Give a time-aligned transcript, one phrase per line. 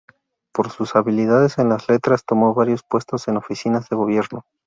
[0.51, 4.45] Por sus habilidades en las letras, tomó varios puestos en oficinas de gobierno.